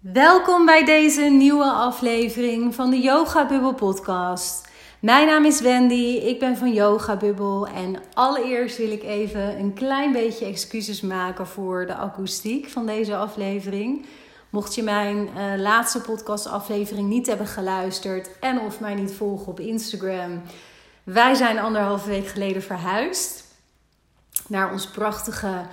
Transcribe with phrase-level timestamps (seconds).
[0.00, 4.68] Welkom bij deze nieuwe aflevering van de Yoga Bubbel podcast.
[5.00, 9.74] Mijn naam is Wendy, ik ben van Yoga Bubbel en allereerst wil ik even een
[9.74, 14.06] klein beetje excuses maken voor de akoestiek van deze aflevering.
[14.50, 19.60] Mocht je mijn uh, laatste podcastaflevering niet hebben geluisterd en of mij niet volgen op
[19.60, 20.42] Instagram,
[21.04, 23.44] wij zijn anderhalve week geleden verhuisd
[24.46, 25.66] naar ons prachtige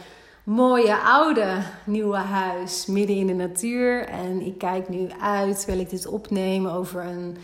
[0.45, 4.07] mooie oude nieuwe huis midden in de natuur.
[4.07, 7.37] En ik kijk nu uit terwijl ik dit opneem over een,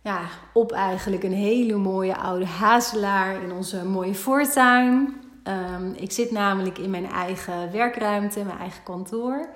[0.00, 0.20] ja,
[0.52, 5.14] op eigenlijk een hele mooie oude hazelaar in onze mooie voortuin.
[5.48, 9.48] Um, ik zit namelijk in mijn eigen werkruimte, mijn eigen kantoor.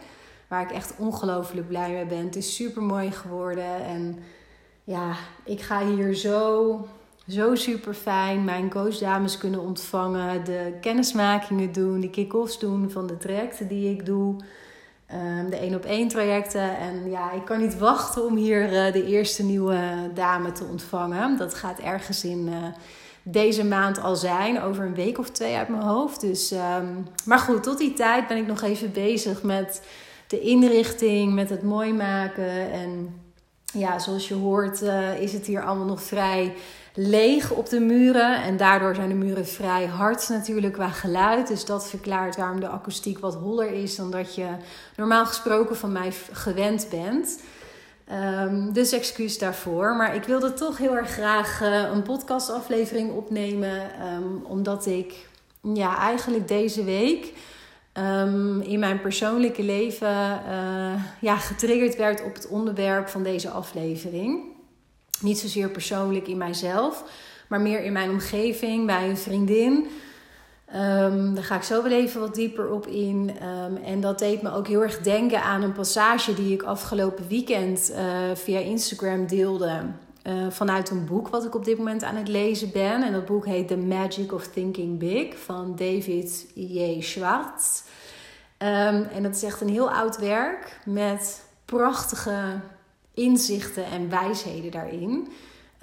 [0.48, 2.24] Waar ik echt ongelooflijk blij mee ben.
[2.24, 3.84] Het is super mooi geworden.
[3.84, 4.18] En
[4.84, 5.12] ja,
[5.44, 6.80] ik ga hier zo
[7.28, 8.44] zo super fijn.
[8.44, 14.06] Mijn coachdames kunnen ontvangen, de kennismakingen doen, de kick-offs doen van de trajecten die ik
[14.06, 14.36] doe.
[15.14, 16.78] Um, de één op één trajecten.
[16.78, 21.36] En ja, ik kan niet wachten om hier uh, de eerste nieuwe dame te ontvangen.
[21.36, 22.54] Dat gaat ergens in uh,
[23.22, 26.20] deze maand al zijn, over een week of twee uit mijn hoofd.
[26.20, 29.82] Dus, um, maar goed, tot die tijd ben ik nog even bezig met
[30.26, 32.72] de inrichting, met het mooi maken.
[32.72, 33.20] En
[33.72, 34.82] ja, zoals je hoort,
[35.20, 36.54] is het hier allemaal nog vrij
[37.00, 38.42] leeg op de muren.
[38.42, 41.48] En daardoor zijn de muren vrij hard natuurlijk qua geluid.
[41.48, 44.46] Dus dat verklaart waarom de akoestiek wat holler is dan dat je
[44.96, 47.42] normaal gesproken van mij gewend bent.
[48.42, 49.96] Um, dus excuus daarvoor.
[49.96, 53.82] Maar ik wilde toch heel erg graag uh, een podcastaflevering opnemen.
[54.14, 55.14] Um, omdat ik
[55.74, 57.32] ja, eigenlijk deze week
[57.92, 64.56] um, in mijn persoonlijke leven uh, ja, getriggerd werd op het onderwerp van deze aflevering.
[65.20, 67.04] Niet zozeer persoonlijk in mijzelf,
[67.48, 69.86] maar meer in mijn omgeving, bij een vriendin.
[70.74, 73.30] Um, daar ga ik zo wel even wat dieper op in.
[73.42, 77.28] Um, en dat deed me ook heel erg denken aan een passage die ik afgelopen
[77.28, 77.98] weekend uh,
[78.34, 79.80] via Instagram deelde.
[80.24, 83.02] Uh, vanuit een boek wat ik op dit moment aan het lezen ben.
[83.02, 87.00] En dat boek heet The Magic of Thinking Big van David J.
[87.00, 87.82] Schwartz.
[88.58, 92.60] Um, en dat is echt een heel oud werk met prachtige
[93.18, 95.28] inzichten en wijsheden daarin.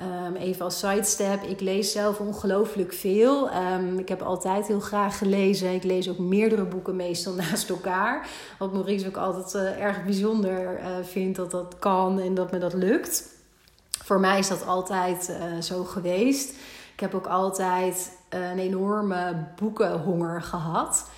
[0.01, 3.50] Um, even als sidestep, ik lees zelf ongelooflijk veel.
[3.53, 5.74] Um, ik heb altijd heel graag gelezen.
[5.74, 8.28] Ik lees ook meerdere boeken meestal naast elkaar.
[8.59, 12.57] Wat Maurice ook altijd uh, erg bijzonder uh, vindt dat dat kan en dat me
[12.57, 13.34] dat lukt.
[14.03, 16.50] Voor mij is dat altijd uh, zo geweest.
[16.94, 21.09] Ik heb ook altijd een enorme boekenhonger gehad.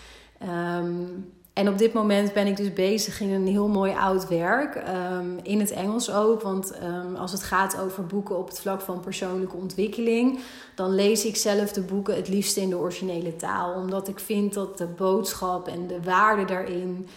[0.78, 4.76] Um, en op dit moment ben ik dus bezig in een heel mooi oud werk.
[4.76, 6.42] Um, in het Engels ook.
[6.42, 10.40] Want um, als het gaat over boeken op het vlak van persoonlijke ontwikkeling,
[10.76, 13.74] dan lees ik zelf de boeken het liefst in de originele taal.
[13.74, 17.08] Omdat ik vind dat de boodschap en de waarde daarin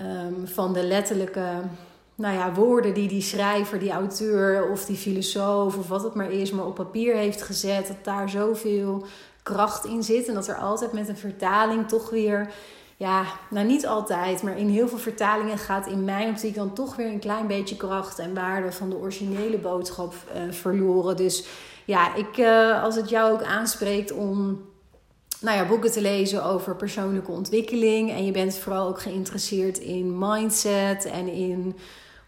[0.00, 1.46] um, van de letterlijke
[2.14, 6.30] nou ja, woorden die die schrijver, die auteur of die filosoof of wat het maar
[6.30, 9.04] is, maar op papier heeft gezet, dat daar zoveel
[9.42, 10.28] kracht in zit.
[10.28, 12.52] En dat er altijd met een vertaling toch weer
[12.96, 16.96] ja, nou niet altijd, maar in heel veel vertalingen gaat in mijn optiek dan toch
[16.96, 21.16] weer een klein beetje kracht en waarde van de originele boodschap uh, verloren.
[21.16, 21.46] Dus
[21.84, 24.60] ja, ik, uh, als het jou ook aanspreekt om
[25.40, 30.18] nou ja, boeken te lezen over persoonlijke ontwikkeling en je bent vooral ook geïnteresseerd in
[30.18, 31.76] mindset en in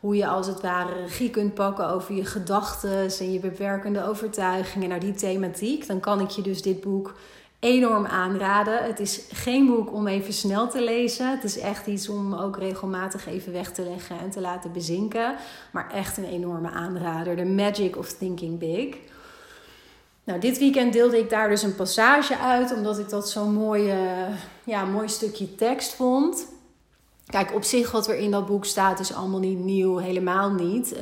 [0.01, 4.89] hoe je als het ware regie kunt pakken over je gedachten en je beperkende overtuigingen
[4.89, 7.15] naar die thematiek, dan kan ik je dus dit boek
[7.65, 8.85] enorm aanraden.
[8.85, 11.31] Het is geen boek om even snel te lezen.
[11.31, 15.35] Het is echt iets om ook regelmatig even weg te leggen en te laten bezinken.
[15.71, 17.37] Maar echt een enorme aanrader.
[17.37, 18.97] The Magic of Thinking Big.
[20.25, 23.77] Nou, dit weekend deelde ik daar dus een passage uit, omdat ik dat zo'n
[24.65, 26.47] ja, mooi stukje tekst vond.
[27.27, 30.97] Kijk, op zich wat er in dat boek staat is allemaal niet nieuw, helemaal niet.
[30.97, 31.01] Uh,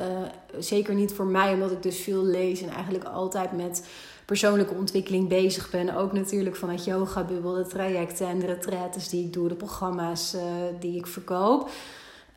[0.59, 3.87] zeker niet voor mij, omdat ik dus veel lees en eigenlijk altijd met
[4.25, 5.97] persoonlijke ontwikkeling bezig ben.
[5.97, 10.34] Ook natuurlijk vanuit yoga bubbel, de trajecten en de retraites die ik doe, de programma's
[10.34, 10.43] uh,
[10.81, 11.71] die ik verkoop.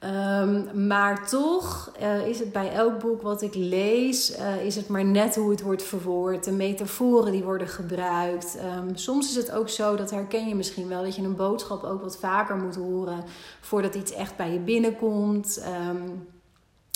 [0.05, 4.87] Um, maar toch uh, is het bij elk boek wat ik lees, uh, is het
[4.87, 6.43] maar net hoe het wordt verwoord.
[6.43, 8.57] De metaforen die worden gebruikt.
[8.77, 11.83] Um, soms is het ook zo, dat herken je misschien wel, dat je een boodschap
[11.83, 13.23] ook wat vaker moet horen
[13.61, 15.63] voordat iets echt bij je binnenkomt.
[15.89, 16.27] Um,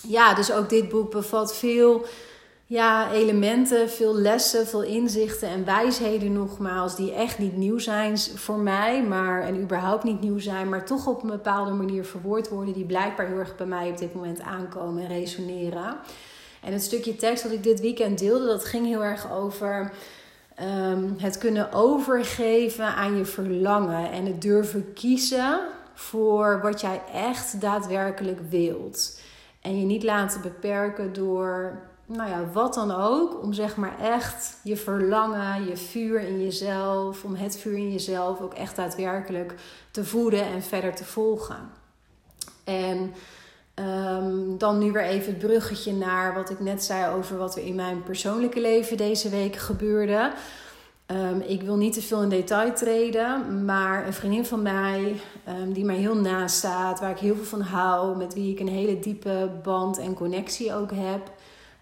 [0.07, 2.05] ja, dus ook dit boek bevat veel
[2.69, 8.57] ja, elementen, veel lessen, veel inzichten en wijsheden nogmaals, die echt niet nieuw zijn voor
[8.57, 12.73] mij, maar en überhaupt niet nieuw zijn, maar toch op een bepaalde manier verwoord worden,
[12.73, 15.97] die blijkbaar heel erg bij mij op dit moment aankomen en resoneren.
[16.63, 19.91] En het stukje tekst dat ik dit weekend deelde, dat ging heel erg over
[20.61, 25.59] um, het kunnen overgeven aan je verlangen en het durven kiezen
[25.93, 29.21] voor wat jij echt daadwerkelijk wilt.
[29.61, 33.43] En je niet laten beperken door, nou ja, wat dan ook.
[33.43, 38.41] Om zeg maar echt je verlangen, je vuur in jezelf, om het vuur in jezelf
[38.41, 39.55] ook echt daadwerkelijk
[39.91, 41.69] te voeden en verder te volgen.
[42.63, 43.13] En
[43.75, 47.65] um, dan nu weer even het bruggetje naar wat ik net zei over wat er
[47.65, 50.31] in mijn persoonlijke leven deze week gebeurde.
[51.11, 55.73] Um, ik wil niet te veel in detail treden, maar een vriendin van mij, um,
[55.73, 58.67] die mij heel naast staat, waar ik heel veel van hou, met wie ik een
[58.67, 61.31] hele diepe band en connectie ook heb,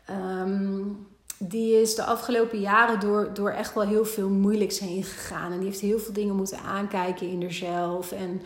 [0.10, 1.08] um,
[1.40, 5.52] die is de afgelopen jaren door, door echt wel heel veel moeilijks heen gegaan.
[5.52, 8.12] En die heeft heel veel dingen moeten aankijken in zichzelf.
[8.12, 8.42] En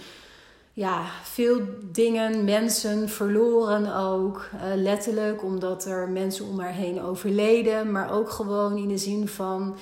[0.73, 1.61] ja, veel
[1.91, 4.49] dingen, mensen verloren ook.
[4.55, 7.91] Uh, letterlijk, omdat er mensen om haar heen overleden.
[7.91, 9.75] Maar ook gewoon in de zin van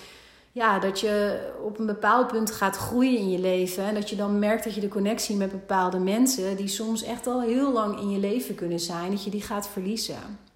[0.51, 3.83] ja, dat je op een bepaald punt gaat groeien in je leven.
[3.83, 7.27] En dat je dan merkt dat je de connectie met bepaalde mensen, die soms echt
[7.27, 10.48] al heel lang in je leven kunnen zijn, dat je die gaat verliezen.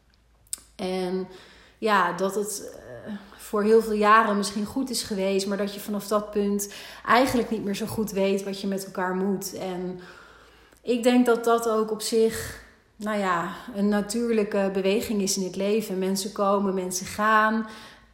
[0.84, 1.28] En
[1.78, 2.76] ja, dat het
[3.06, 6.74] eh, voor heel veel jaren misschien goed is geweest, maar dat je vanaf dat punt
[7.06, 9.54] eigenlijk niet meer zo goed weet wat je met elkaar moet.
[9.54, 10.00] En
[10.82, 12.62] ik denk dat dat ook op zich,
[12.96, 16.00] nou ja, een natuurlijke beweging is in het leven.
[16.00, 17.68] Mensen komen, mensen gaan.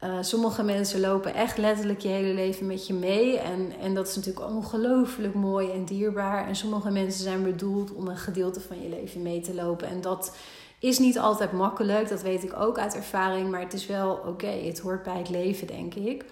[0.04, 3.38] Uh, sommige mensen lopen echt letterlijk je hele leven met je mee.
[3.38, 6.48] En, en dat is natuurlijk ongelooflijk mooi en dierbaar.
[6.48, 9.88] En sommige mensen zijn bedoeld om een gedeelte van je leven mee te lopen.
[9.88, 10.36] En dat
[10.80, 12.10] is niet altijd makkelijk.
[12.10, 13.52] Dat weet ik ook uit ervaring.
[13.52, 14.48] Maar het is wel oké.
[14.48, 16.26] Het hoort bij het leven, denk ik.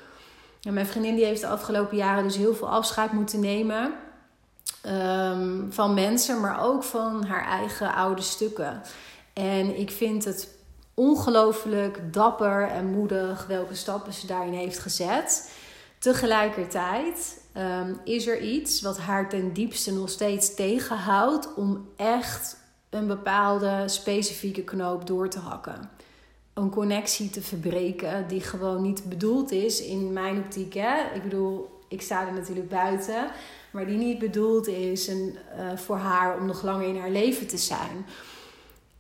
[0.70, 3.94] Mijn vriendin die heeft de afgelopen jaren dus heel veel afscheid moeten nemen.
[4.86, 8.82] Um, van mensen, maar ook van haar eigen oude stukken.
[9.34, 10.56] En ik vind het
[10.94, 15.52] ongelooflijk dapper en moedig welke stappen ze daarin heeft gezet.
[16.00, 22.58] Tegelijkertijd um, is er iets wat haar ten diepste nog steeds tegenhoudt om echt
[22.90, 25.90] een bepaalde specifieke knoop door te hakken.
[26.54, 30.74] Een connectie te verbreken die gewoon niet bedoeld is in mijn optiek.
[30.74, 31.16] Hè?
[31.16, 33.28] Ik bedoel, ik sta er natuurlijk buiten,
[33.72, 37.48] maar die niet bedoeld is en, uh, voor haar om nog langer in haar leven
[37.48, 38.06] te zijn.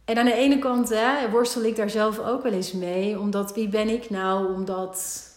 [0.06, 3.20] En aan de ene kant hè, worstel ik daar zelf ook wel eens mee.
[3.20, 5.28] Omdat wie ben ik nou om dat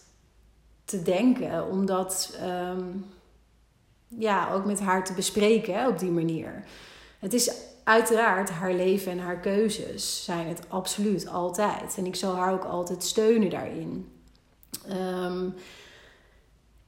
[0.85, 1.67] te denken?
[1.67, 3.05] Om dat um,
[4.07, 6.63] ja, ook met haar te bespreken op die manier.
[7.19, 7.51] Het is
[7.83, 11.95] uiteraard haar leven en haar keuzes zijn het absoluut altijd.
[11.97, 14.11] En ik zal haar ook altijd steunen daarin.
[14.91, 15.53] Um,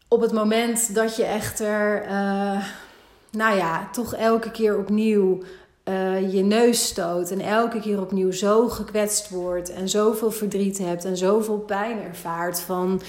[0.07, 2.65] op het moment dat je echter, uh,
[3.31, 5.41] nou ja, toch elke keer opnieuw
[5.83, 11.05] uh, je neus stoot en elke keer opnieuw zo gekwetst wordt en zoveel verdriet hebt
[11.05, 13.01] en zoveel pijn ervaart van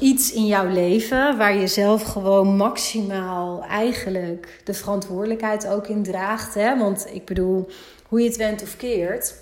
[0.00, 6.54] iets in jouw leven waar je zelf gewoon maximaal eigenlijk de verantwoordelijkheid ook in draagt.
[6.54, 6.78] Hè?
[6.78, 7.68] Want ik bedoel,
[8.08, 9.34] hoe je het went of keert,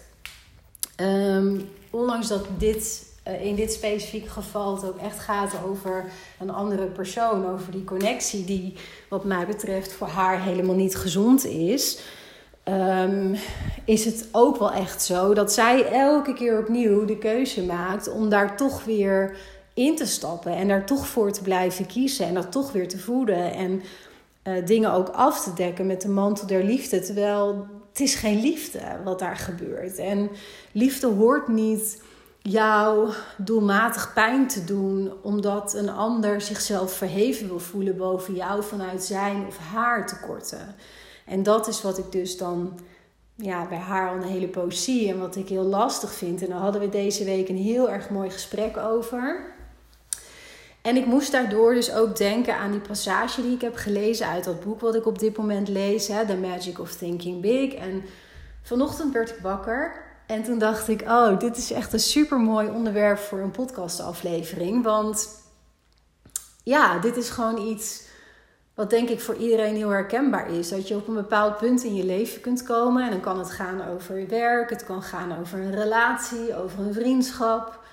[1.01, 6.05] um, ondanks dat dit uh, in dit specifieke geval het ook echt gaat over
[6.39, 8.75] een andere persoon, over die connectie die
[9.09, 11.99] wat mij betreft voor haar helemaal niet gezond is
[12.69, 13.37] um,
[13.85, 18.29] is het ook wel echt zo dat zij elke keer opnieuw de keuze maakt om
[18.29, 19.37] daar toch weer
[19.75, 22.99] in te stappen en daar toch voor te blijven kiezen en dat toch weer te
[22.99, 23.83] voeden en
[24.45, 27.01] uh, dingen ook af te dekken met de mantel der liefde.
[27.01, 29.99] Terwijl het is geen liefde wat daar gebeurt.
[29.99, 30.31] En
[30.73, 32.03] liefde hoort niet
[32.41, 39.05] jou doelmatig pijn te doen omdat een ander zichzelf verheven wil voelen boven jou vanuit
[39.05, 40.75] zijn of haar tekorten.
[41.27, 42.79] En dat is wat ik dus dan
[43.35, 46.43] ja, bij haar al een hele poos zie en wat ik heel lastig vind.
[46.43, 49.54] En daar hadden we deze week een heel erg mooi gesprek over.
[50.85, 54.45] En ik moest daardoor dus ook denken aan die passage die ik heb gelezen uit
[54.45, 57.75] dat boek wat ik op dit moment lees, hè, The Magic of Thinking Big.
[57.75, 58.03] En
[58.63, 62.69] vanochtend werd ik wakker en toen dacht ik, oh, dit is echt een super mooi
[62.69, 64.83] onderwerp voor een podcastaflevering.
[64.83, 65.29] Want
[66.63, 68.03] ja, dit is gewoon iets
[68.75, 70.69] wat denk ik voor iedereen heel herkenbaar is.
[70.69, 73.05] Dat je op een bepaald punt in je leven kunt komen.
[73.05, 76.95] En dan kan het gaan over werk, het kan gaan over een relatie, over een
[76.95, 77.84] vriendschap.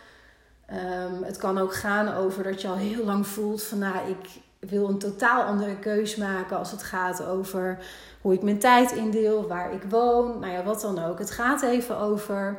[0.74, 4.30] Um, het kan ook gaan over dat je al heel lang voelt van nou, ik
[4.70, 7.78] wil een totaal andere keus maken als het gaat over
[8.22, 11.20] hoe ik mijn tijd indeel, waar ik woon, nou ja, wat dan ook.
[11.20, 12.58] Het gaat even over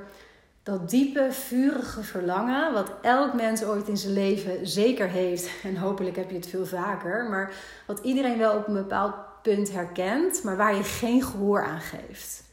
[0.62, 6.16] dat diepe, vurige verlangen, wat elk mens ooit in zijn leven zeker heeft, en hopelijk
[6.16, 7.52] heb je het veel vaker, maar
[7.87, 12.45] wat iedereen wel op een bepaald punt herkent, maar waar je geen gehoor aan geeft.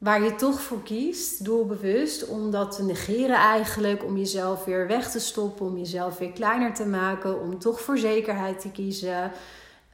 [0.00, 5.10] Waar je toch voor kiest, doelbewust, om dat te negeren eigenlijk, om jezelf weer weg
[5.10, 9.32] te stoppen, om jezelf weer kleiner te maken, om toch voor zekerheid te kiezen.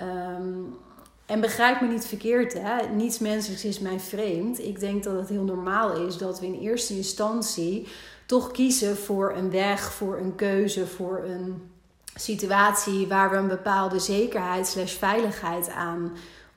[0.03, 0.77] Um,
[1.27, 2.87] En begrijp me niet verkeerd, hè?
[2.95, 4.59] niets menselijks is mij vreemd.
[4.59, 7.89] Ik denk dat het heel normaal is dat we in eerste instantie
[8.27, 11.71] toch kiezen voor een weg, voor een keuze, voor een
[12.15, 16.13] situatie waar we een bepaalde zekerheid slash veiligheid aan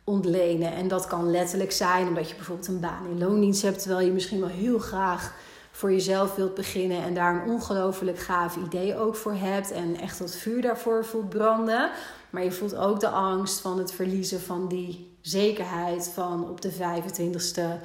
[0.09, 0.73] ontlenen.
[0.73, 4.11] En dat kan letterlijk zijn omdat je bijvoorbeeld een baan in loondienst hebt, terwijl je
[4.11, 5.33] misschien wel heel graag
[5.71, 10.19] voor jezelf wilt beginnen en daar een ongelooflijk gaaf idee ook voor hebt en echt
[10.19, 11.91] dat vuur daarvoor voelt branden.
[12.29, 16.71] Maar je voelt ook de angst van het verliezen van die zekerheid van op de
[16.71, 17.83] 25ste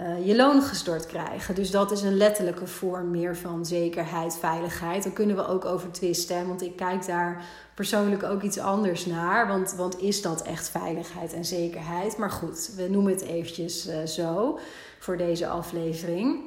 [0.00, 1.54] uh, je loon gestort krijgen.
[1.54, 5.02] Dus dat is een letterlijke vorm meer van zekerheid, veiligheid.
[5.02, 6.46] Daar kunnen we ook over twisten.
[6.46, 9.48] Want ik kijk daar persoonlijk ook iets anders naar.
[9.48, 12.16] Want, want is dat echt veiligheid en zekerheid?
[12.16, 14.58] Maar goed, we noemen het eventjes uh, zo
[14.98, 16.40] voor deze aflevering.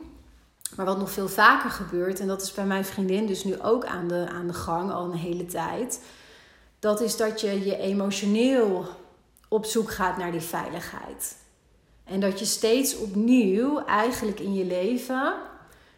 [0.75, 3.85] Maar wat nog veel vaker gebeurt, en dat is bij mijn vriendin dus nu ook
[3.85, 5.99] aan de, aan de gang al een hele tijd.
[6.79, 8.85] Dat is dat je je emotioneel
[9.47, 11.35] op zoek gaat naar die veiligheid.
[12.03, 15.33] En dat je steeds opnieuw eigenlijk in je leven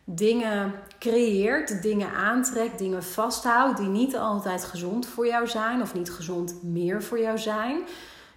[0.06, 6.12] dingen creëert, dingen aantrekt, dingen vasthoudt die niet altijd gezond voor jou zijn of niet
[6.12, 7.82] gezond meer voor jou zijn,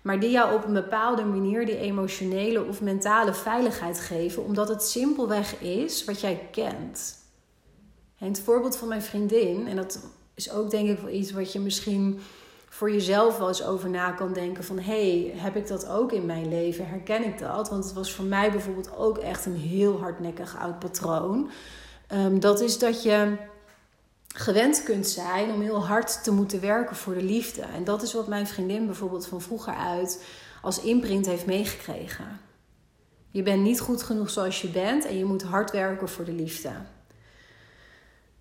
[0.02, 4.82] maar die jou op een bepaalde manier die emotionele of mentale veiligheid geven, omdat het
[4.82, 7.16] simpelweg is wat jij kent.
[8.18, 10.00] En het voorbeeld van mijn vriendin, en dat
[10.34, 12.20] is ook denk ik wel iets wat je misschien
[12.68, 16.26] voor jezelf wel eens over na kan denken van hey, heb ik dat ook in
[16.26, 16.88] mijn leven?
[16.88, 17.68] Herken ik dat?
[17.68, 21.50] Want het was voor mij bijvoorbeeld ook echt een heel hardnekkig oud patroon.
[22.06, 23.36] Ehm, dat is dat je
[24.34, 27.62] gewend kunt zijn om heel hard te moeten werken voor de liefde.
[27.62, 30.24] En dat is wat mijn vriendin bijvoorbeeld van vroeger uit
[30.62, 32.40] als imprint heeft meegekregen.
[33.30, 36.32] Je bent niet goed genoeg zoals je bent en je moet hard werken voor de
[36.32, 36.70] liefde.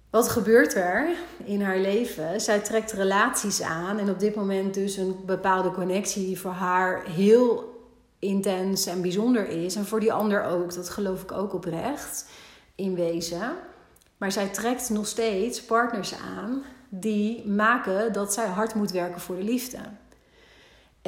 [0.09, 1.09] Wat gebeurt er
[1.43, 2.41] in haar leven?
[2.41, 7.05] Zij trekt relaties aan en op dit moment dus een bepaalde connectie die voor haar
[7.05, 7.75] heel
[8.19, 9.75] intens en bijzonder is.
[9.75, 12.25] En voor die ander ook, dat geloof ik ook oprecht
[12.75, 13.55] in wezen.
[14.17, 19.35] Maar zij trekt nog steeds partners aan die maken dat zij hard moet werken voor
[19.35, 19.77] de liefde.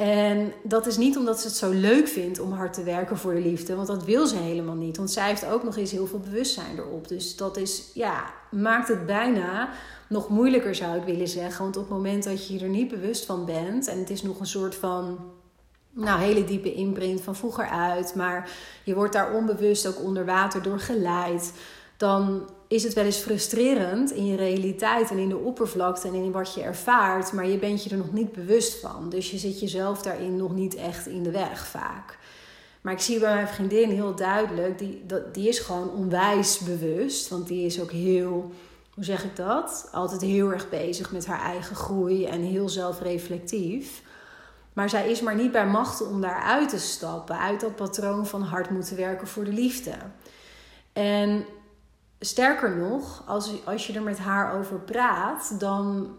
[0.00, 3.34] En dat is niet omdat ze het zo leuk vindt om hard te werken voor
[3.34, 4.96] de liefde, want dat wil ze helemaal niet.
[4.96, 7.08] Want zij heeft ook nog eens heel veel bewustzijn erop.
[7.08, 9.68] Dus dat is, ja, maakt het bijna
[10.08, 11.62] nog moeilijker, zou ik willen zeggen.
[11.62, 14.40] Want op het moment dat je er niet bewust van bent en het is nog
[14.40, 15.18] een soort van
[15.90, 18.50] nou, hele diepe imprint van vroeger uit, maar
[18.84, 21.52] je wordt daar onbewust ook onder water door geleid,
[22.00, 26.32] dan is het wel eens frustrerend in je realiteit en in de oppervlakte en in
[26.32, 29.08] wat je ervaart, maar je bent je er nog niet bewust van.
[29.08, 32.18] Dus je zit jezelf daarin nog niet echt in de weg vaak.
[32.80, 37.46] Maar ik zie bij mijn vriendin heel duidelijk, die, die is gewoon onwijs bewust, want
[37.46, 38.52] die is ook heel,
[38.94, 39.88] hoe zeg ik dat?
[39.92, 44.02] Altijd heel erg bezig met haar eigen groei en heel zelfreflectief.
[44.72, 48.42] Maar zij is maar niet bij machten om daaruit te stappen, uit dat patroon van
[48.42, 49.94] hard moeten werken voor de liefde.
[50.92, 51.44] En
[52.20, 56.16] sterker nog, als, als je er met haar over praat, dan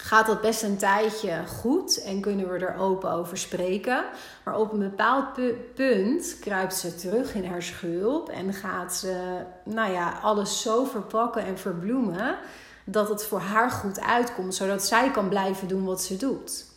[0.00, 4.04] gaat dat best een tijdje goed en kunnen we er open over spreken.
[4.44, 5.40] Maar op een bepaald
[5.74, 11.44] punt kruipt ze terug in haar schulp en gaat ze, nou ja, alles zo verpakken
[11.44, 12.36] en verbloemen
[12.84, 16.72] dat het voor haar goed uitkomt, zodat zij kan blijven doen wat ze doet.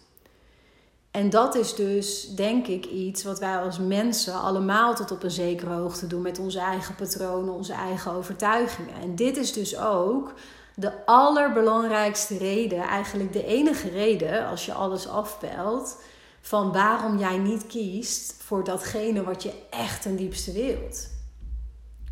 [1.18, 5.32] En dat is dus, denk ik, iets wat wij als mensen allemaal tot op een
[5.32, 8.94] zekere hoogte doen met onze eigen patronen, onze eigen overtuigingen.
[9.02, 10.34] En dit is dus ook
[10.76, 16.02] de allerbelangrijkste reden, eigenlijk de enige reden, als je alles afpelt,
[16.42, 21.10] van waarom jij niet kiest voor datgene wat je echt ten diepste wilt.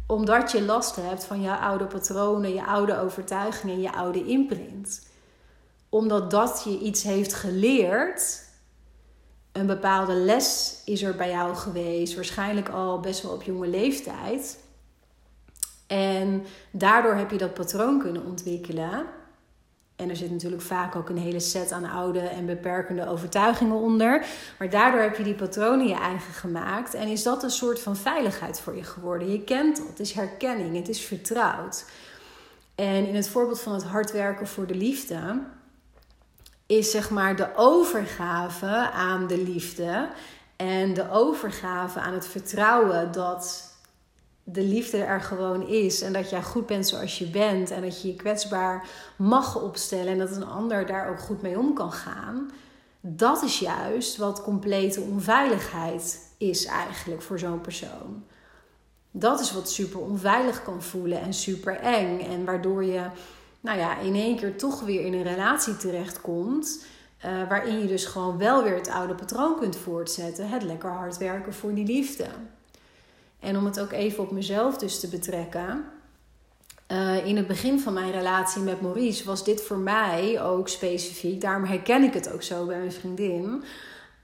[0.07, 5.07] Omdat je last hebt van je oude patronen, je oude overtuigingen, je oude imprint.
[5.89, 8.43] Omdat dat je iets heeft geleerd
[9.55, 14.59] een bepaalde les is er bij jou geweest, waarschijnlijk al best wel op jonge leeftijd.
[15.87, 19.05] En daardoor heb je dat patroon kunnen ontwikkelen.
[19.95, 24.25] En er zit natuurlijk vaak ook een hele set aan oude en beperkende overtuigingen onder.
[24.59, 26.93] Maar daardoor heb je die patronen je eigen gemaakt.
[26.93, 29.31] En is dat een soort van veiligheid voor je geworden.
[29.31, 31.85] Je kent dat, het is herkenning, het is vertrouwd.
[32.75, 35.39] En in het voorbeeld van het hard werken voor de liefde
[36.65, 40.09] is zeg maar de overgave aan de liefde
[40.55, 43.73] en de overgave aan het vertrouwen dat
[44.43, 48.01] de liefde er gewoon is en dat jij goed bent zoals je bent en dat
[48.01, 51.91] je je kwetsbaar mag opstellen en dat een ander daar ook goed mee om kan
[51.91, 52.51] gaan.
[53.01, 58.23] Dat is juist wat complete onveiligheid is eigenlijk voor zo'n persoon.
[59.11, 63.01] Dat is wat super onveilig kan voelen en super eng en waardoor je
[63.65, 66.85] nou ja, in één keer toch weer in een relatie terechtkomt
[67.25, 70.49] Uh, waarin je dus gewoon wel weer het oude patroon kunt voortzetten.
[70.49, 72.25] Het lekker hard werken voor die liefde.
[73.39, 75.85] En om het ook even op mezelf dus te betrekken.
[76.91, 81.41] Uh, in het begin van mijn relatie met Maurice was dit voor mij ook specifiek.
[81.41, 83.63] Daarom herken ik het ook zo bij mijn vriendin.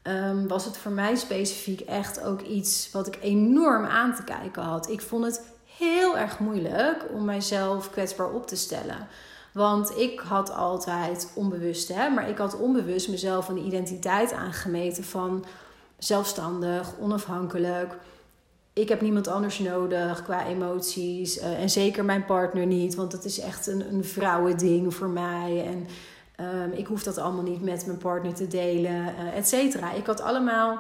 [0.04, 4.64] Um, was het voor mij specifiek echt ook iets wat ik enorm aan te kijken
[4.64, 4.90] had.
[4.90, 5.42] Ik vond het
[5.78, 9.08] heel erg moeilijk om mijzelf kwetsbaar op te stellen.
[9.54, 15.46] Want ik had altijd onbewust, hè, maar ik had onbewust mezelf een identiteit aangemeten van
[15.98, 17.98] zelfstandig, onafhankelijk.
[18.74, 21.38] Ik heb niemand anders nodig qua emoties.
[21.38, 25.66] Uh, en zeker mijn partner niet, want dat is echt een, een vrouwending voor mij.
[25.66, 25.88] En
[26.46, 29.92] um, ik hoef dat allemaal niet met mijn partner te delen, uh, et cetera.
[29.92, 30.80] Ik had allemaal,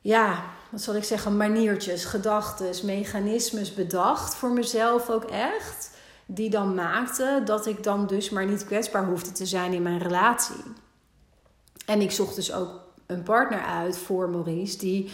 [0.00, 5.94] ja, wat zal ik zeggen, maniertjes, gedachten, mechanismes bedacht voor mezelf ook echt
[6.26, 9.98] die dan maakte dat ik dan dus maar niet kwetsbaar hoefde te zijn in mijn
[9.98, 10.62] relatie.
[11.86, 12.70] En ik zocht dus ook
[13.06, 15.10] een partner uit voor Maurice die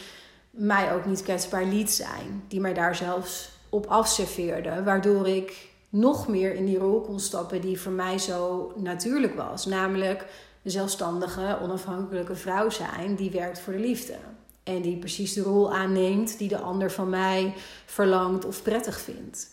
[0.51, 2.45] mij ook niet kwetsbaar liet zijn.
[2.49, 4.83] Die mij daar zelfs op afserveerde.
[4.83, 9.67] Waardoor ik nog meer in die rol kon stappen die voor mij zo natuurlijk was.
[9.67, 10.27] Namelijk
[10.63, 14.15] de zelfstandige, onafhankelijke vrouw zijn die werkt voor de liefde.
[14.63, 17.55] En die precies de rol aanneemt die de ander van mij
[17.87, 19.51] verlangt of prettig vindt.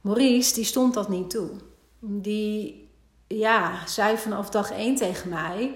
[0.00, 1.50] Maurice, die stond dat niet toe.
[2.00, 2.88] Die
[3.26, 5.74] ja, zei vanaf dag één tegen mij: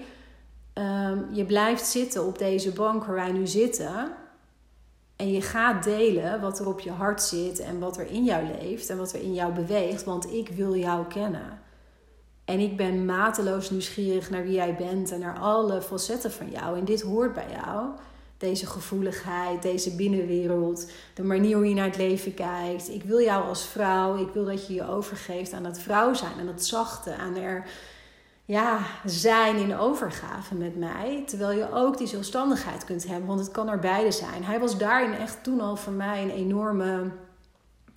[0.73, 4.13] ehm, Je blijft zitten op deze bank waar wij nu zitten.
[5.15, 8.45] En je gaat delen wat er op je hart zit en wat er in jou
[8.45, 11.59] leeft en wat er in jou beweegt, want ik wil jou kennen.
[12.45, 16.77] En ik ben mateloos nieuwsgierig naar wie jij bent en naar alle facetten van jou.
[16.77, 17.89] En dit hoort bij jou
[18.37, 22.89] deze gevoeligheid, deze binnenwereld, de manier hoe je naar het leven kijkt.
[22.89, 26.39] Ik wil jou als vrouw, ik wil dat je je overgeeft aan het vrouw zijn,
[26.39, 27.67] aan het zachte, aan er
[28.45, 31.23] ja, zijn in overgave met mij.
[31.25, 34.43] Terwijl je ook die zelfstandigheid kunt hebben, want het kan er beide zijn.
[34.43, 37.11] Hij was daarin echt toen al voor mij een enorme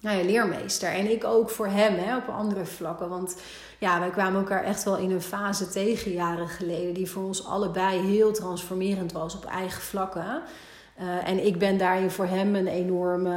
[0.01, 0.89] nou ja, leermeester.
[0.89, 3.09] En ik ook voor hem hè, op andere vlakken.
[3.09, 3.37] Want
[3.79, 6.95] ja, wij kwamen elkaar echt wel in een fase tegen jaren geleden.
[6.95, 10.43] Die voor ons allebei heel transformerend was op eigen vlakken.
[11.01, 13.33] Uh, en ik ben daarin voor hem een enorme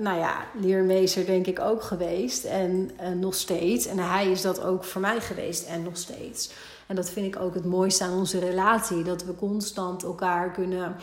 [0.00, 2.44] nou ja, leermeester, denk ik, ook geweest.
[2.44, 3.86] En uh, nog steeds.
[3.86, 6.50] En hij is dat ook voor mij geweest en nog steeds.
[6.86, 9.02] En dat vind ik ook het mooiste aan onze relatie.
[9.02, 10.96] Dat we constant elkaar kunnen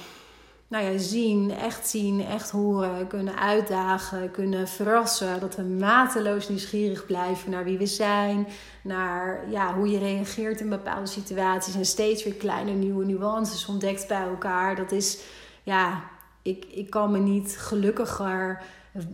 [0.76, 5.40] nou ja, zien, echt zien, echt horen, kunnen uitdagen, kunnen verrassen.
[5.40, 8.48] Dat we mateloos nieuwsgierig blijven naar wie we zijn,
[8.84, 14.08] naar ja, hoe je reageert in bepaalde situaties en steeds weer kleine nieuwe nuances ontdekt
[14.08, 14.76] bij elkaar.
[14.76, 15.20] Dat is,
[15.64, 16.04] ja,
[16.42, 18.62] ik, ik kan me niet gelukkiger,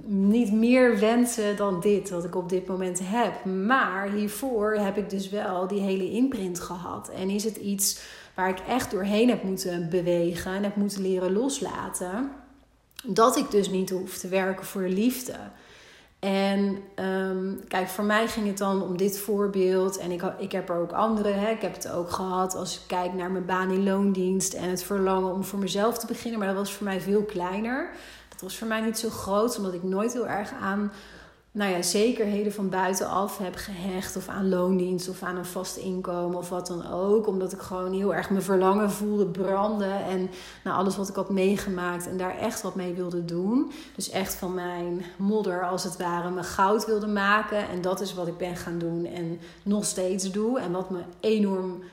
[0.06, 3.46] niet meer wensen dan dit wat ik op dit moment heb.
[3.46, 8.02] Maar hiervoor heb ik dus wel die hele imprint gehad en is het iets
[8.36, 12.32] waar ik echt doorheen heb moeten bewegen en heb moeten leren loslaten.
[13.06, 15.36] Dat ik dus niet hoef te werken voor de liefde.
[16.20, 19.98] En um, kijk, voor mij ging het dan om dit voorbeeld.
[19.98, 21.30] En ik, ik heb er ook andere.
[21.30, 21.50] Hè.
[21.50, 24.54] Ik heb het ook gehad als ik kijk naar mijn baan in loondienst.
[24.54, 26.40] En het verlangen om voor mezelf te beginnen.
[26.40, 27.90] Maar dat was voor mij veel kleiner.
[28.42, 30.92] Dat was voor mij niet zo groot, omdat ik nooit heel erg aan
[31.52, 34.16] nou ja, zekerheden van buitenaf heb gehecht.
[34.16, 37.28] Of aan loondienst of aan een vast inkomen of wat dan ook.
[37.28, 40.04] Omdat ik gewoon heel erg mijn verlangen voelde branden.
[40.04, 40.30] En
[40.64, 43.72] nou, alles wat ik had meegemaakt en daar echt wat mee wilde doen.
[43.96, 47.70] Dus echt van mijn modder als het ware mijn goud wilde maken.
[47.70, 50.60] En dat is wat ik ben gaan doen en nog steeds doe.
[50.60, 51.84] En wat me enorm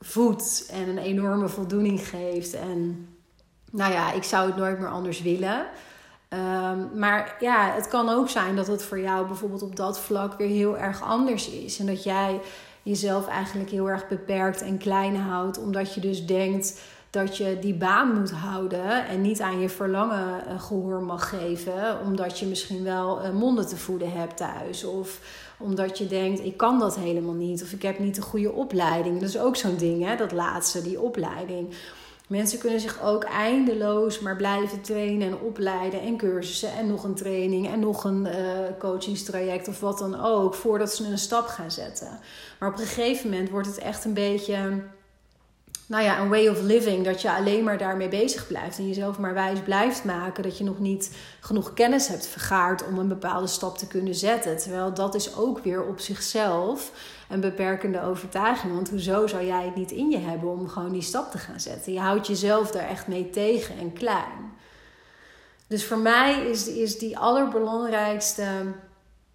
[0.00, 2.54] voedt en een enorme voldoening geeft.
[2.54, 3.08] En
[3.74, 5.66] nou ja, ik zou het nooit meer anders willen.
[6.28, 10.38] Um, maar ja, het kan ook zijn dat het voor jou bijvoorbeeld op dat vlak
[10.38, 11.78] weer heel erg anders is.
[11.78, 12.40] En dat jij
[12.82, 17.74] jezelf eigenlijk heel erg beperkt en klein houdt, omdat je dus denkt dat je die
[17.74, 22.84] baan moet houden en niet aan je verlangen eh, gehoor mag geven, omdat je misschien
[22.84, 24.84] wel eh, monden te voeden hebt thuis.
[24.84, 25.20] Of
[25.58, 27.62] omdat je denkt, ik kan dat helemaal niet.
[27.62, 29.20] Of ik heb niet de goede opleiding.
[29.20, 31.74] Dat is ook zo'n ding, hè, dat laatste, die opleiding.
[32.28, 37.14] Mensen kunnen zich ook eindeloos maar blijven trainen en opleiden en cursussen en nog een
[37.14, 38.32] training en nog een uh,
[38.78, 42.20] coachingstraject of wat dan ook voordat ze een stap gaan zetten.
[42.58, 44.82] Maar op een gegeven moment wordt het echt een beetje,
[45.94, 49.18] nou ja, een way of living dat je alleen maar daarmee bezig blijft en jezelf
[49.18, 53.46] maar wijs blijft maken dat je nog niet genoeg kennis hebt vergaard om een bepaalde
[53.46, 54.56] stap te kunnen zetten.
[54.56, 56.92] Terwijl dat is ook weer op zichzelf
[57.28, 58.74] een beperkende overtuiging.
[58.74, 61.60] Want hoezo zou jij het niet in je hebben om gewoon die stap te gaan
[61.60, 61.92] zetten?
[61.92, 64.52] Je houdt jezelf daar echt mee tegen en klein.
[65.66, 68.44] Dus voor mij is, is die allerbelangrijkste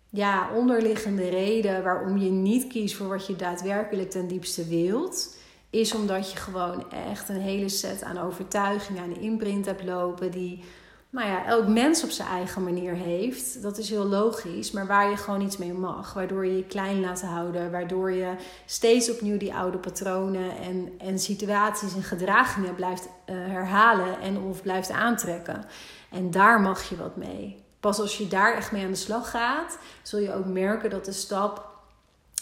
[0.09, 5.37] ja, onderliggende reden waarom je niet kiest voor wat je daadwerkelijk ten diepste wilt,
[5.69, 10.63] is omdat je gewoon echt een hele set aan overtuigingen, aan imprint hebt lopen die
[11.11, 13.61] nou ja, elk mens op zijn eigen manier heeft.
[13.61, 16.13] Dat is heel logisch, maar waar je gewoon iets mee mag.
[16.13, 21.19] Waardoor je je klein laat houden, waardoor je steeds opnieuw die oude patronen en, en
[21.19, 25.65] situaties en gedragingen blijft uh, herhalen en of blijft aantrekken.
[26.09, 27.63] En daar mag je wat mee.
[27.79, 31.05] Pas als je daar echt mee aan de slag gaat, zul je ook merken dat
[31.05, 31.78] de stap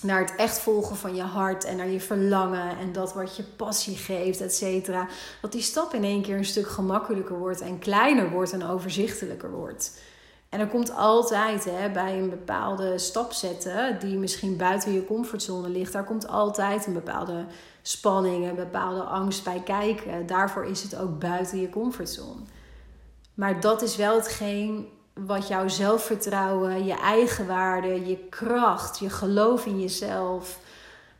[0.02, 3.44] naar het echt volgen van je hart en naar je verlangen en dat wat je
[3.44, 5.08] passie geeft, et cetera.
[5.42, 9.52] Dat die stap in één keer een stuk gemakkelijker wordt en kleiner wordt en overzichtelijker
[9.52, 10.00] wordt.
[10.50, 15.70] En er komt altijd hè, bij een bepaalde stap zetten, die misschien buiten je comfortzone
[15.70, 17.46] ligt, daar komt altijd een bepaalde
[17.82, 20.26] spanning, een bepaalde angst bij kijken.
[20.28, 22.42] Daarvoor is het ook buiten je comfortzone.
[23.34, 24.88] Maar dat is wel hetgeen
[25.26, 30.60] wat jouw zelfvertrouwen, je eigen waarde, je kracht, je geloof in jezelf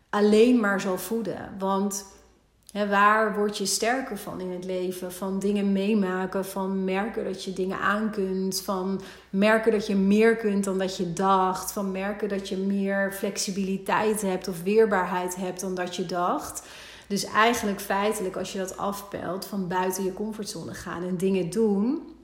[0.10, 1.56] alleen maar zal voeden.
[1.60, 2.06] Want
[2.72, 5.14] hè, waar word je sterker van in het leven?
[5.14, 10.36] Van dingen meemaken, van merken dat je dingen aan kunt, van merken dat je meer
[10.36, 15.60] kunt dan dat je dacht, van merken dat je meer flexibiliteit hebt of weerbaarheid hebt
[15.60, 16.68] dan dat je dacht.
[17.08, 22.16] Dus eigenlijk feitelijk, als je dat afpelt, van buiten je comfortzone gaan en dingen doen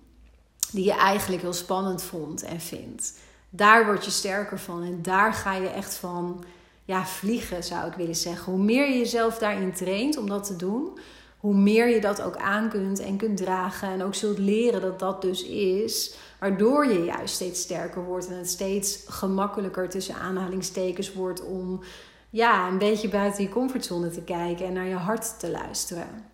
[0.73, 3.13] die je eigenlijk heel spannend vond en vindt.
[3.49, 6.43] Daar word je sterker van en daar ga je echt van
[6.85, 8.53] ja, vliegen, zou ik willen zeggen.
[8.53, 10.99] Hoe meer je jezelf daarin traint om dat te doen,
[11.37, 13.89] hoe meer je dat ook aan kunt en kunt dragen.
[13.89, 16.15] En ook zult leren dat dat dus is.
[16.39, 21.83] Waardoor je juist steeds sterker wordt en het steeds gemakkelijker tussen aanhalingstekens wordt om
[22.29, 26.25] ja, een beetje buiten je comfortzone te kijken en naar je hart te luisteren.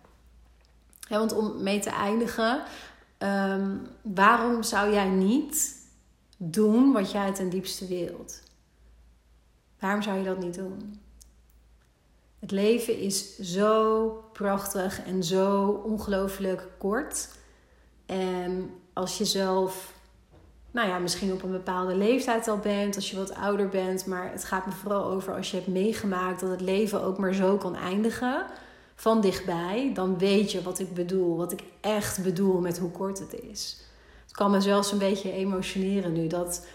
[1.08, 2.62] Want om mee te eindigen,
[3.20, 5.76] Ehm, waarom zou jij niet
[6.36, 8.42] doen wat jij ten diepste wilt?
[9.78, 11.00] Waarom zou je dat niet doen?
[12.38, 17.28] Het leven is zo prachtig en zo ongelooflijk kort.
[18.06, 19.94] En als je zelf,
[20.70, 24.30] nou ja, misschien op een bepaalde leeftijd al bent, als je wat ouder bent, maar
[24.30, 27.56] het gaat me vooral over als je hebt meegemaakt dat het leven ook maar zo
[27.56, 28.46] kan eindigen
[29.00, 31.36] van dichtbij, dan weet je wat ik bedoel.
[31.36, 33.76] Wat ik echt bedoel met hoe kort het is.
[34.22, 36.26] Het kan me zelfs een beetje emotioneren nu.
[36.26, 36.66] Dat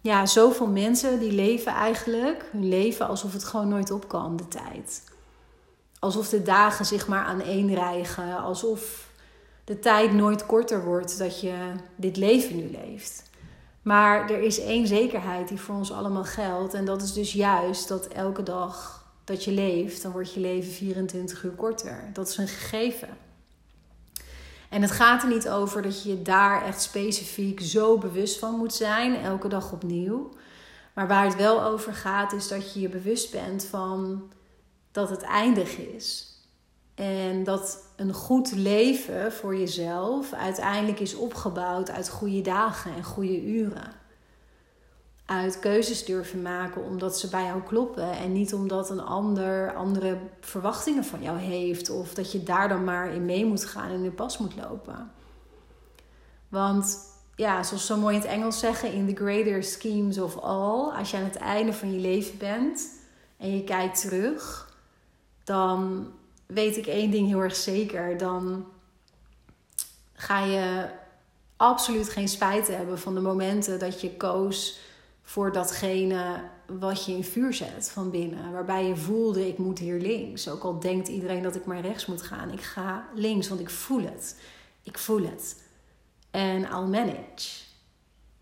[0.00, 4.48] ja, zoveel mensen die leven eigenlijk hun leven alsof het gewoon nooit op kan, de
[4.48, 5.04] tijd.
[5.98, 8.38] Alsof de dagen zich maar aan één rijgen.
[8.38, 9.08] Alsof
[9.64, 13.30] de tijd nooit korter wordt dat je dit leven nu leeft.
[13.82, 16.74] Maar er is één zekerheid die voor ons allemaal geldt.
[16.74, 18.97] En dat is dus juist dat elke dag
[19.28, 22.10] dat je leeft, dan wordt je leven 24 uur korter.
[22.12, 23.08] Dat is een gegeven.
[24.68, 28.74] En het gaat er niet over dat je daar echt specifiek zo bewust van moet
[28.74, 30.30] zijn, elke dag opnieuw.
[30.94, 34.30] Maar waar het wel over gaat, is dat je je bewust bent van
[34.92, 36.26] dat het eindig is.
[36.94, 43.44] En dat een goed leven voor jezelf uiteindelijk is opgebouwd uit goede dagen en goede
[43.46, 43.97] uren
[45.28, 48.10] uit keuzes durven maken omdat ze bij jou kloppen.
[48.10, 51.90] En niet omdat een ander andere verwachtingen van jou heeft.
[51.90, 55.10] Of dat je daar dan maar in mee moet gaan en in pas moet lopen.
[56.48, 56.98] Want
[57.36, 60.90] ja, zoals ze zo mooi in het Engels zeggen, in the greater schemes of all.
[60.98, 62.90] Als je aan het einde van je leven bent
[63.36, 64.72] en je kijkt terug,
[65.44, 66.06] dan
[66.46, 68.18] weet ik één ding heel erg zeker.
[68.18, 68.66] Dan
[70.12, 70.88] ga je
[71.56, 74.86] absoluut geen spijt hebben van de momenten dat je koos
[75.28, 78.52] voor datgene wat je in vuur zet van binnen.
[78.52, 80.48] Waarbij je voelde, ik moet hier links.
[80.48, 82.52] Ook al denkt iedereen dat ik maar rechts moet gaan.
[82.52, 84.40] Ik ga links, want ik voel het.
[84.82, 85.62] Ik voel het.
[86.30, 87.64] En I'll manage.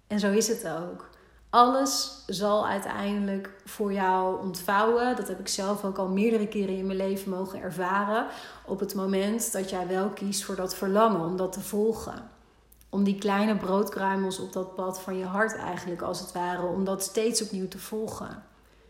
[0.07, 1.11] En zo is het ook.
[1.51, 5.16] Alles zal uiteindelijk voor jou ontvouwen.
[5.16, 8.27] Dat heb ik zelf ook al meerdere keren in mijn leven mogen ervaren.
[8.66, 12.35] Op het moment dat jij wel kiest voor dat verlangen, om dat te volgen
[12.88, 16.85] om die kleine broodkruimels op dat pad van je hart eigenlijk als het ware, om
[16.85, 18.42] dat steeds opnieuw te volgen.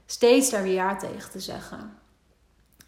[0.07, 1.99] Steeds daar weer ja tegen te zeggen.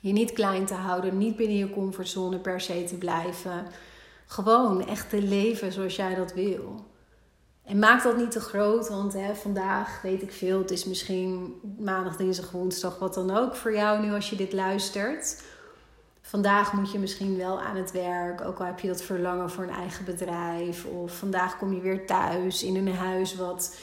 [0.01, 3.67] Je niet klein te houden, niet binnen je comfortzone per se te blijven.
[4.27, 6.87] Gewoon echt te leven zoals jij dat wil.
[7.65, 10.59] En maak dat niet te groot, want hè, vandaag weet ik veel.
[10.59, 14.53] Het is misschien maandag, dinsdag, woensdag, wat dan ook voor jou nu als je dit
[14.53, 15.43] luistert.
[16.29, 19.65] Vandaag moet je misschien wel aan het werk, ook al heb je dat verlangen voor
[19.65, 20.85] een eigen bedrijf.
[20.85, 23.77] Of vandaag kom je weer thuis in een huis wat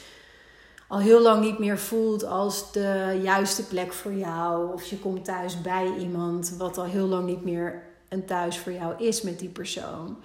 [0.86, 4.72] al heel lang niet meer voelt als de juiste plek voor jou.
[4.72, 8.72] Of je komt thuis bij iemand wat al heel lang niet meer een thuis voor
[8.72, 10.16] jou is met die persoon.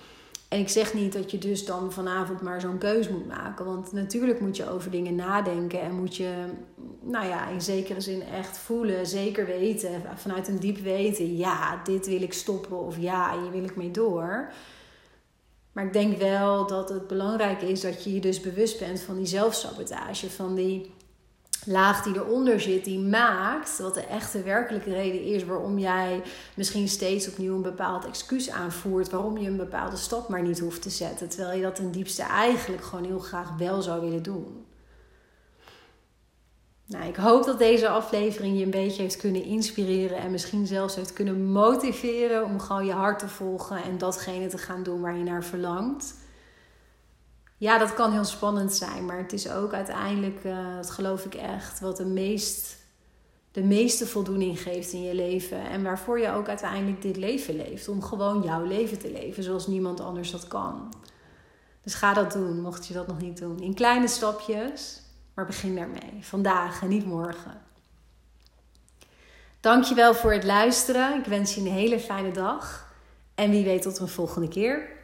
[0.52, 3.66] En ik zeg niet dat je dus dan vanavond maar zo'n keus moet maken.
[3.66, 6.46] Want natuurlijk moet je over dingen nadenken en moet je
[7.02, 12.08] nou ja, in zekere zin echt voelen, zeker weten, vanuit een diep weten, ja, dit
[12.08, 14.52] wil ik stoppen of ja, hier wil ik mee door.
[15.72, 19.16] Maar ik denk wel dat het belangrijk is dat je je dus bewust bent van
[19.16, 20.94] die zelfsabotage, van die
[21.66, 26.22] laag die eronder zit, die maakt wat de echte werkelijke reden is waarom jij
[26.56, 30.82] misschien steeds opnieuw een bepaald excuus aanvoert, waarom je een bepaalde stap maar niet hoeft
[30.82, 34.66] te zetten, terwijl je dat ten diepste eigenlijk gewoon heel graag wel zou willen doen.
[36.86, 40.96] Nou, ik hoop dat deze aflevering je een beetje heeft kunnen inspireren en misschien zelfs
[40.96, 45.18] heeft kunnen motiveren om gewoon je hart te volgen en datgene te gaan doen waar
[45.18, 46.16] je naar verlangt.
[47.62, 51.36] Ja, dat kan heel spannend zijn, maar het is ook uiteindelijk, uh, dat geloof ik
[51.36, 52.78] echt, wat de, meest,
[53.52, 55.70] de meeste voldoening geeft in je leven.
[55.70, 57.88] En waarvoor je ook uiteindelijk dit leven leeft.
[57.88, 60.94] Om gewoon jouw leven te leven zoals niemand anders dat kan.
[61.84, 63.60] Dus ga dat doen, mocht je dat nog niet doen.
[63.60, 65.02] In kleine stapjes,
[65.34, 66.14] maar begin daarmee.
[66.22, 67.62] Vandaag en niet morgen.
[69.60, 71.20] Dankjewel voor het luisteren.
[71.20, 72.94] Ik wens je een hele fijne dag.
[73.36, 75.00] En wie weet tot een volgende keer.